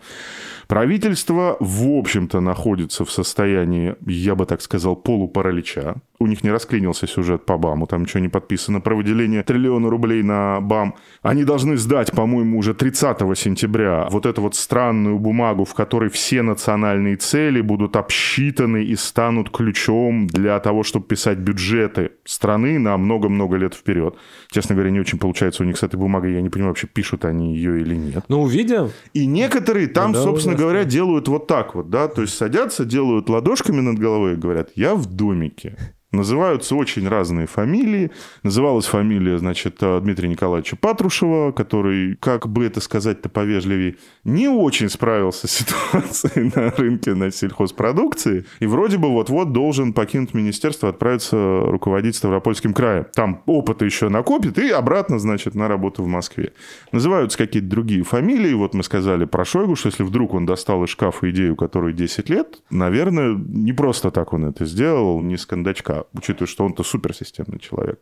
[0.68, 5.96] Правительство, в общем-то, находится в состоянии, я бы так сказал, полупаралича.
[6.22, 10.22] У них не расклинился сюжет по БАМу, там ничего не подписано про выделение триллиона рублей
[10.22, 10.94] на БАМ.
[11.22, 16.42] Они должны сдать, по-моему, уже 30 сентября вот эту вот странную бумагу, в которой все
[16.42, 23.56] национальные цели будут обсчитаны и станут ключом для того, чтобы писать бюджеты страны на много-много
[23.56, 24.14] лет вперед.
[24.50, 26.34] Честно говоря, не очень получается у них с этой бумагой.
[26.34, 28.24] Я не понимаю, вообще пишут они ее или нет.
[28.28, 28.90] Ну, увидим.
[29.12, 32.84] И некоторые там, Да, собственно да, говоря, делают вот так вот, да, то есть садятся,
[32.84, 35.76] делают ладошками над головой и говорят, я в домике.
[36.12, 38.10] Называются очень разные фамилии.
[38.42, 44.90] Называлась фамилия, значит, э, Дмитрия Николаевича Патрушева, который, как бы это сказать-то повежливее, не очень
[44.90, 45.50] справился с
[45.92, 48.44] ситуацией на рынке на сельхозпродукции.
[48.60, 53.06] И вроде бы вот-вот должен покинуть министерство, отправиться руководить Ставропольским краем.
[53.14, 56.52] Там опыта еще накопит и обратно, значит, на работу в Москве.
[56.92, 58.52] Называются какие-то другие фамилии.
[58.52, 62.28] Вот мы сказали про Шойгу, что если вдруг он достал из шкафа идею, которой 10
[62.28, 67.58] лет, наверное, не просто так он это сделал, не с кондачка, учитывая, что он-то суперсистемный
[67.58, 67.98] человек.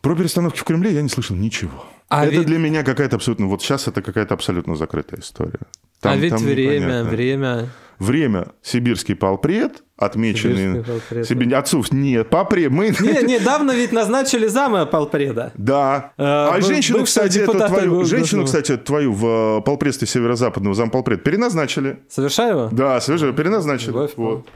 [0.00, 1.86] Про перестановки в Кремле я не слышал ничего.
[2.08, 3.46] А это ведь- для меня какая-то абсолютно...
[3.46, 5.60] Вот сейчас это какая-то абсолютно закрытая история.
[5.62, 7.10] а Там- ведь там время, непонятно.
[7.10, 7.68] время.
[7.98, 8.48] Время.
[8.60, 10.56] Сибирский полпред, отмеченный...
[10.74, 11.26] Сибирский полпред.
[11.28, 11.56] Себе...
[11.56, 11.90] Отцов...
[11.92, 12.70] Нет, попред.
[12.70, 12.88] Мы...
[13.00, 15.52] Не, недавно ведь назначили зама полпреда.
[15.56, 16.12] Да.
[16.18, 21.22] А, А, был- женщину, кстати, эту твою, женщину, кстати, твою в э, полпредстве северо-западного замполпред
[21.22, 22.00] переназначили.
[22.10, 22.68] Совершаева?
[22.72, 23.86] Да, совершенно переназначили.
[23.88, 24.48] Любовь, Вот.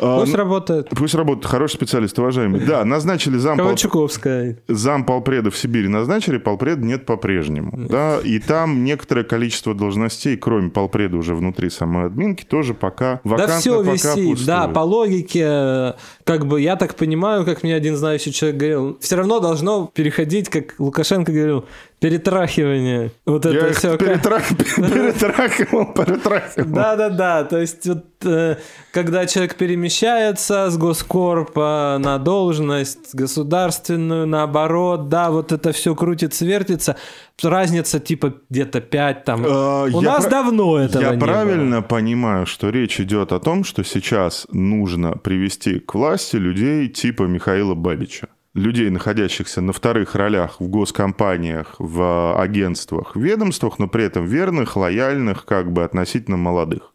[0.00, 0.88] А, Пусть ну, работает.
[0.90, 1.46] Пусть работает.
[1.46, 2.60] Хороший специалист, уважаемый.
[2.60, 4.58] Да, назначили зам, пол- Ковальчуковская.
[4.68, 7.72] зам полпреда в Сибири назначили, полпред нет по-прежнему.
[7.88, 13.54] Да, и там некоторое количество должностей, кроме полпреда уже внутри самой админки, тоже пока вакантно,
[13.54, 14.46] Да все пока висит, пустует.
[14.46, 19.16] да, по логике, как бы я так понимаю, как мне один знающий человек говорил, все
[19.16, 21.64] равно должно переходить, как Лукашенко говорил,
[22.00, 23.10] перетрахивание.
[23.24, 23.94] Вот Я это их все.
[23.96, 26.66] перетрах- перетрахивал, перетрахивал.
[26.74, 28.56] Да-да-да, то есть вот, э,
[28.92, 36.96] когда человек перемещается с госкорпа на должность государственную, наоборот, да, вот это все крутится, вертится,
[37.42, 39.44] разница типа где-то 5 там.
[39.48, 41.26] А, У нас пра- давно этого Я не было.
[41.26, 47.24] правильно понимаю, что речь идет о том, что сейчас нужно привести к власти людей типа
[47.24, 48.28] Михаила Бабича.
[48.56, 54.76] Людей, находящихся на вторых ролях в госкомпаниях, в агентствах, в ведомствах, но при этом верных,
[54.76, 56.94] лояльных, как бы относительно молодых.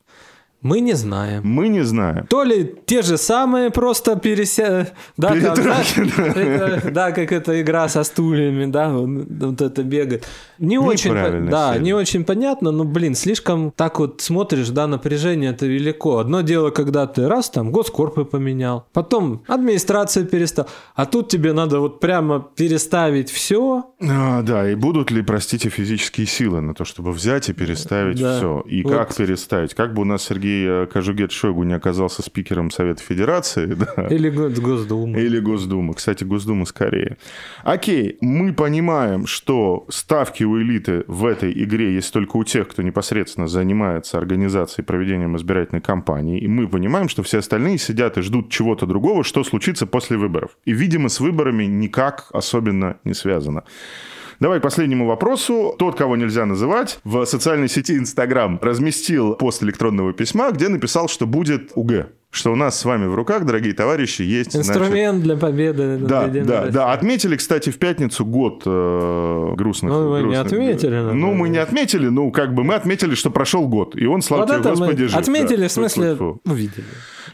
[0.62, 1.42] Мы не знаем.
[1.44, 2.28] Мы не знаем.
[2.28, 4.88] То ли те же самые просто переся...
[5.18, 10.28] Да, там, знаешь, это- да, как эта игра со стульями, да, вот, вот это бегает.
[10.60, 11.84] Не очень, по- да, сели.
[11.84, 16.20] не очень понятно, но, блин, слишком так вот смотришь, да, напряжение это велико.
[16.20, 21.80] Одно дело, когда ты раз там госкорпы поменял, потом администрацию перестал, а тут тебе надо
[21.80, 23.86] вот прямо переставить все.
[24.00, 28.38] А, да, и будут ли, простите, физические силы на то, чтобы взять и переставить Да.
[28.38, 28.62] все?
[28.68, 28.94] И Вот.
[28.94, 29.74] как переставить?
[29.74, 34.30] Как бы у нас Сергей э, Кожугет Шойгу не оказался спикером Совета Федерации, да, Или
[34.30, 35.18] го- Госдума.
[35.18, 35.94] Или Госдума.
[35.94, 37.18] Кстати, Госдума скорее.
[37.64, 42.82] Окей, мы понимаем, что ставки у элиты в этой игре есть только у тех, кто
[42.82, 46.40] непосредственно занимается организацией и проведением избирательной кампании.
[46.40, 50.58] И мы понимаем, что все остальные сидят и ждут чего-то другого, что случится после выборов.
[50.66, 53.64] И, видимо, с выборами никак особенно не связано.
[54.42, 55.76] Давай к последнему вопросу.
[55.78, 61.28] Тот, кого нельзя называть, в социальной сети Инстаграм разместил пост электронного письма, где написал, что
[61.28, 62.08] будет УГ.
[62.34, 64.54] Что у нас с вами в руках, дорогие товарищи, есть...
[64.54, 65.98] значит, Инструмент для победы.
[65.98, 66.94] да, Единой да, да.
[66.94, 69.92] Отметили, кстати, в пятницу год э, грустных.
[69.92, 71.34] Ну, мы не грустных- отметили, Ну, наверное.
[71.36, 74.60] мы не отметили, ну, как бы мы отметили, что прошел год, и он, слава Вот
[74.62, 75.16] тебе, Господи, жив.
[75.18, 76.42] отметили, Да, в смысле, тьфу-тьфу-тьфу.
[76.50, 76.86] увидели.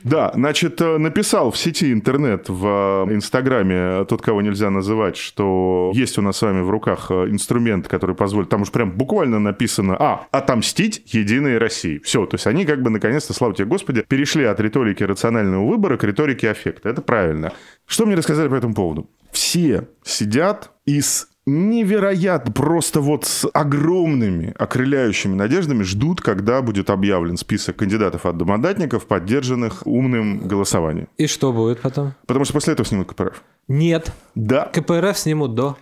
[0.03, 5.91] Да, значит, э, написал в сети интернет, в э, Инстаграме, тот, кого нельзя называть, что
[5.93, 9.39] есть у нас с вами в руках э, инструмент, который позволит, там уж прям буквально
[9.39, 11.99] написано, а, отомстить Единой России.
[12.03, 15.97] Все, то есть они как бы наконец-то, слава тебе, Господи, перешли от риторики рационального выбора
[15.97, 16.89] к риторике аффекта.
[16.89, 17.53] Это правильно.
[17.85, 19.09] Что мне рассказали по этому поводу?
[19.31, 27.37] Все сидят и с невероятно, просто вот с огромными окрыляющими надеждами ждут, когда будет объявлен
[27.37, 31.07] список кандидатов-одномандатников, поддержанных умным голосованием.
[31.17, 32.13] И что будет потом?
[32.27, 33.41] Потому что после этого снимут КПРФ.
[33.67, 34.13] Нет.
[34.33, 34.69] Да.
[34.73, 35.75] КПРФ снимут до.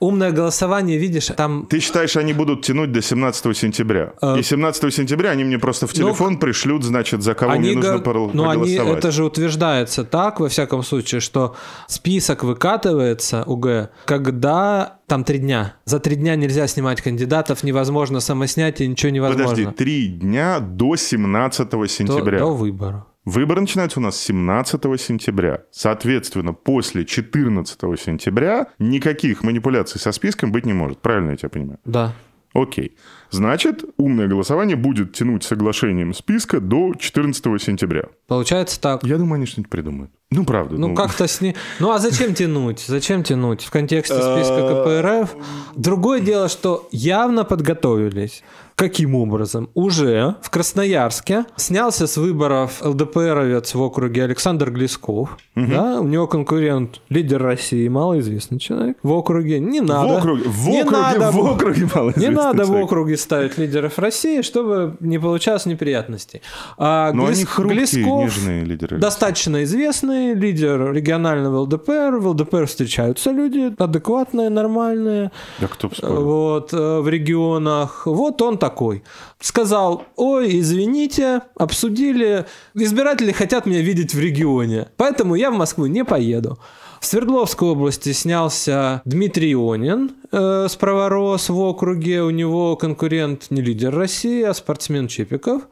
[0.00, 1.66] Умное голосование, видишь, там...
[1.70, 4.14] Ты считаешь, они будут тянуть до 17 сентября?
[4.20, 7.76] Э, И 17 сентября они мне просто в ну, пришлют, значит, за кого мне Они,
[7.76, 11.54] нужно го- ну, они, это же утверждается так, во всяком случае, что
[11.86, 15.76] список выкатывается УГ, когда там три дня.
[15.84, 19.48] За три дня нельзя снимать кандидатов, невозможно самоснятие, ничего невозможно.
[19.48, 22.38] Подожди, три дня до 17 до, сентября.
[22.40, 23.06] до выбора.
[23.24, 25.62] Выборы начинаются у нас 17 сентября.
[25.70, 30.98] Соответственно, после 14 сентября никаких манипуляций со списком быть не может.
[30.98, 31.78] Правильно я тебя понимаю?
[31.84, 32.14] Да.
[32.52, 32.96] Окей.
[33.30, 38.06] Значит, умное голосование будет тянуть соглашением списка до 14 сентября.
[38.26, 39.04] Получается так.
[39.04, 40.10] Я думаю, они что-нибудь придумают.
[40.30, 40.76] Ну, правда.
[40.76, 41.54] Ну, как-то с ней...
[41.78, 42.80] Ну, а зачем тянуть?
[42.80, 45.36] Зачем тянуть в контексте списка КПРФ?
[45.76, 48.42] Другое дело, что явно подготовились.
[48.74, 49.68] Каким образом?
[49.74, 55.36] Уже в Красноярске снялся с выборов ЛДПРовец в округе Александр Глесков.
[55.54, 58.96] Да, у него конкурент, лидер России, малоизвестный человек.
[59.02, 60.14] В округе не надо.
[60.14, 62.84] В округе, в Не округе, надо в округе малоизвестный Не надо в человек.
[62.86, 66.42] округе ставить лидеров России, чтобы не получалось неприятностей.
[66.78, 68.98] А Но Глес- они хрупкие, Глесков нежные лидеры.
[68.98, 72.16] Достаточно известный лидер регионального ЛДПР.
[72.18, 75.30] В ЛДПР встречаются люди адекватные, нормальные.
[75.60, 75.94] Да кто бы.
[76.02, 78.06] Вот, э, в регионах.
[78.06, 79.02] Вот он такой.
[79.40, 82.46] Сказал, ой, извините, обсудили.
[82.74, 84.86] Избиратели хотят меня видеть в регионе.
[84.96, 86.60] Поэтому я в Москву не поеду.
[87.02, 92.22] В Свердловской области снялся Дмитрий Ионин э, с праворос в округе.
[92.22, 95.62] У него конкурент не лидер России, а спортсмен Чепиков.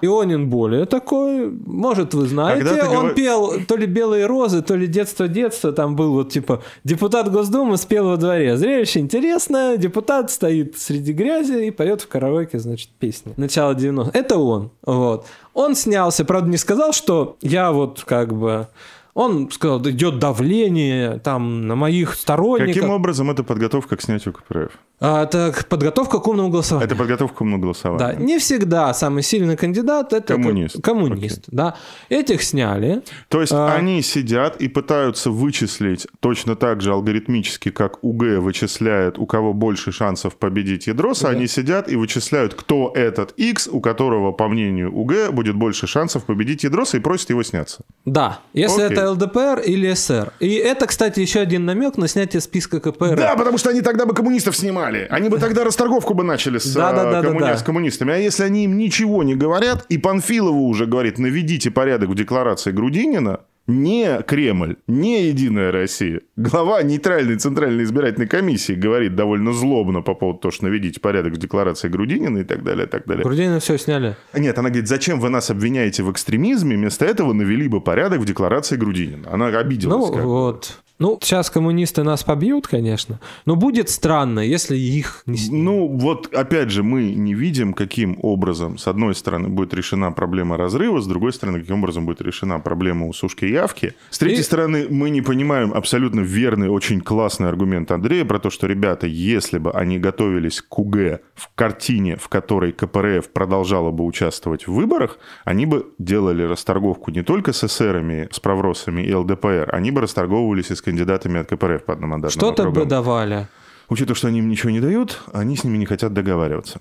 [0.00, 2.82] Ионин более такой, может, вы знаете.
[2.84, 5.70] Он говор- пел то ли «Белые розы», то ли «Детство-детство».
[5.72, 8.56] Там был вот типа депутат Госдумы спел во дворе.
[8.56, 9.76] Зрелище интересное.
[9.76, 13.34] Депутат стоит среди грязи и поет в караоке, значит, песни.
[13.36, 14.70] Начало 90 Это он.
[14.86, 15.26] Вот.
[15.52, 18.68] Он снялся, правда, не сказал, что я вот как бы...
[19.14, 22.74] Он сказал, идет давление там на моих сторонников.
[22.74, 24.72] Каким образом это подготовка к снятию КПРФ?
[25.02, 26.86] А, это подготовка к умному голосованию.
[26.86, 27.98] Это подготовка к умному голосованию.
[27.98, 30.76] Да, не всегда самый сильный кандидат это Коммунист.
[30.78, 31.74] к- коммунист, да.
[32.10, 33.02] Этих сняли.
[33.28, 33.72] То есть А.
[33.74, 39.90] они сидят и пытаются вычислить точно так же алгоритмически, как УГ вычисляет, у кого больше
[39.90, 45.30] шансов победить ядроса, они сидят и вычисляют, кто этот X, у которого, по мнению УГ,
[45.32, 47.84] будет больше шансов победить ядроса, и просят его сняться.
[48.04, 48.96] Да, если Окей.
[48.98, 50.32] это ЛДПР или СР.
[50.40, 53.16] И это, кстати, еще один намек на снятие списка КПРФ.
[53.16, 54.89] Да, потому что они тогда бы коммунистов снимали.
[55.10, 57.56] Они бы тогда расторговку бы начали с, Да, да, да, да, коммуни- да.
[57.56, 58.12] с коммунистами.
[58.12, 62.70] А если они им ничего не говорят, и Панфилову уже говорит, наведите порядок в декларации
[62.72, 66.22] Грудинина, не Кремль, не Единая Россия.
[66.36, 71.36] Глава нейтральной Центральной избирательной комиссии говорит довольно злобно по поводу того, что наведите порядок в
[71.36, 73.22] декларации Грудинина и так далее, и так далее.
[73.22, 74.16] Грудинина все сняли.
[74.34, 78.24] Нет, она говорит, зачем вы нас обвиняете в экстремизме, вместо этого навели бы порядок в
[78.24, 79.28] декларации Грудинина.
[79.32, 80.08] Она обиделась.
[80.08, 80.78] Ну, как вот.
[81.00, 83.18] Ну, сейчас коммунисты нас побьют, конечно.
[83.46, 85.64] Но будет странно, если их не снимут.
[85.64, 90.58] Ну, вот опять же, мы не видим, каким образом, с одной стороны, будет решена проблема
[90.58, 93.94] разрыва, с другой стороны, каким образом будет решена проблема усушки явки.
[94.10, 98.50] С третьей И- стороны, мы не понимаем абсолютно верный, очень классный аргумент Андрея про то,
[98.50, 104.04] что, ребята, если бы они готовились к УГ в картине, в которой КПРФ продолжала бы
[104.04, 109.70] участвовать в выборах, они бы делали расторговку не только с эсерами, с правросами и ЛДПР,
[109.72, 112.88] они бы расторговывались и с кандидатами от КПРФ по одномандатным Что-то бы округам.
[112.88, 113.48] давали.
[113.88, 116.80] Учитывая, что они им ничего не дают, они с ними не хотят договариваться.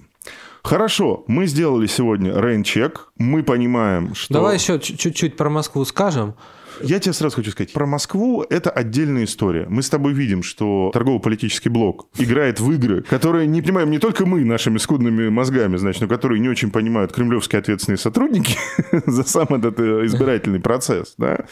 [0.64, 3.08] Хорошо, мы сделали сегодня рейн-чек.
[3.18, 4.34] Мы понимаем, что...
[4.34, 6.34] Давай еще чуть- чуть-чуть про Москву скажем.
[6.82, 9.66] Я тебе сразу хочу сказать, про Москву это отдельная история.
[9.70, 14.26] Мы с тобой видим, что торгово-политический блок играет в игры, которые не понимаем не только
[14.26, 18.58] мы нашими скудными мозгами, значит, но которые не очень понимают кремлевские ответственные сотрудники
[19.06, 21.14] за сам этот э, избирательный процесс.
[21.18, 21.46] Да?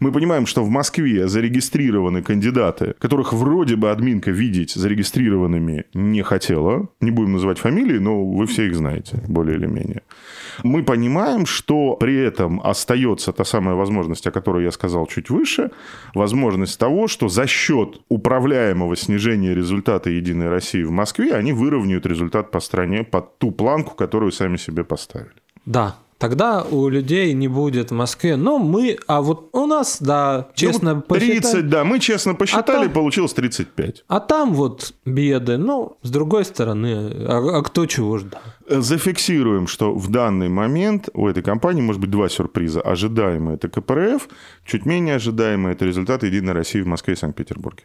[0.00, 6.88] Мы понимаем, что в Москве зарегистрированы кандидаты, которых вроде бы админка видеть зарегистрированными не хотела.
[7.00, 10.02] Не будем называть фамилии, но вы все их знаете, более или менее.
[10.62, 15.70] Мы понимаем, что при этом остается та самая возможность, о которой я сказал чуть выше,
[16.14, 22.50] возможность того, что за счет управляемого снижения результата Единой России в Москве они выровняют результат
[22.50, 25.30] по стране под ту планку, которую сами себе поставили.
[25.66, 28.36] Да, тогда у людей не будет в Москве.
[28.36, 31.40] Но мы, а вот у нас, да, честно Ну, посчитали.
[31.40, 34.04] 30, да, мы честно посчитали, там- получилось 35.
[34.06, 35.56] А там вот беды.
[35.56, 38.40] Ну, с другой стороны, а, а кто чего ждал?
[38.68, 42.82] Зафиксируем, что в данный момент у этой компании может быть два сюрприза.
[42.82, 44.28] Ожидаемый– это КПРФ,
[44.66, 47.84] чуть менее ожидаемый– это результат Единой России в Москве и Санкт-Петербурге.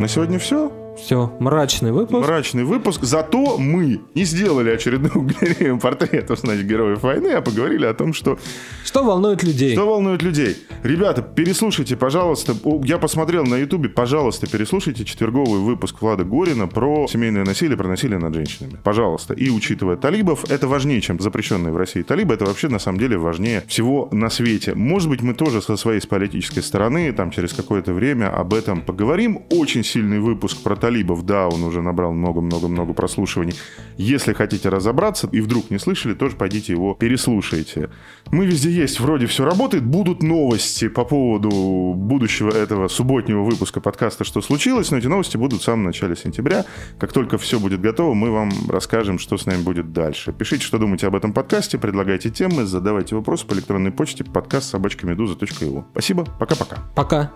[0.00, 0.81] На сегодня все.
[0.96, 2.26] Все, мрачный выпуск.
[2.26, 3.02] Мрачный выпуск.
[3.02, 8.38] Зато мы не сделали очередную галерею портретов, значит, героев войны, а поговорили о том, что
[8.84, 9.72] Что волнует людей?
[9.72, 10.56] что волнует людей?
[10.82, 12.54] Ребята, переслушайте, пожалуйста.
[12.84, 18.18] Я посмотрел на Ютубе, пожалуйста, переслушайте четверговый выпуск Влада Горина про семейное насилие, про насилие
[18.18, 18.76] над женщинами.
[18.84, 19.34] Пожалуйста.
[19.34, 22.34] И учитывая талибов, это важнее, чем запрещенные в России талибы.
[22.34, 24.74] Это вообще, на самом деле, важнее всего на свете.
[24.74, 29.42] Может быть, мы тоже со своей политической стороны, там, через какое-то время об этом поговорим.
[29.50, 31.24] Очень сильный выпуск про талибов.
[31.24, 33.54] Да, он уже набрал много-много-много прослушиваний.
[33.96, 37.88] Если хотите разобраться и вдруг не слышали, тоже пойдите его переслушайте.
[38.32, 39.84] Мы везде есть, вроде все работает.
[39.84, 45.60] Будут новости по поводу будущего этого субботнего выпуска подкаста «Что случилось?», но эти новости будут
[45.60, 46.64] в самом начале сентября.
[46.98, 50.32] Как только все будет готово, мы вам расскажем, что с нами будет дальше.
[50.32, 55.84] Пишите, что думаете об этом подкасте, предлагайте темы, задавайте вопросы по электронной почте подкаст собачкамедуза.io.
[55.92, 56.78] Спасибо, пока-пока.
[56.96, 57.30] Пока.